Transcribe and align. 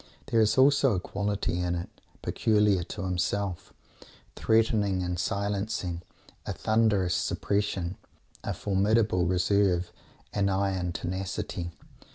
There 0.31 0.41
is 0.41 0.57
also 0.57 0.95
a 0.95 0.99
quality 0.99 1.59
in 1.59 1.75
it 1.75 2.01
peculiar 2.23 2.81
to 2.85 3.03
himself 3.03 3.71
threatening 4.35 5.03
and 5.03 5.19
silencing; 5.19 6.01
a 6.47 6.53
thunderous 6.53 7.13
suppression, 7.13 7.97
a 8.43 8.55
formidable 8.55 9.27
reserve, 9.27 9.91
an 10.33 10.49
iron 10.49 10.91
tenacity. 10.91 11.69